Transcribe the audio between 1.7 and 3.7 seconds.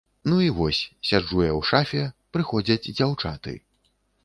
шафе, прыходзяць дзяўчаты.